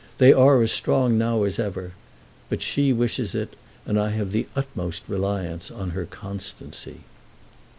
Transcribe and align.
They 0.17 0.33
are 0.33 0.63
as 0.63 0.71
strong 0.71 1.15
now 1.19 1.43
as 1.43 1.59
ever. 1.59 1.91
But 2.49 2.63
she 2.63 2.91
wishes 2.91 3.35
it, 3.35 3.55
and 3.85 3.99
I 3.99 4.09
have 4.09 4.31
the 4.31 4.47
utmost 4.55 5.03
reliance 5.07 5.69
on 5.69 5.91
her 5.91 6.05
constancy." 6.07 7.01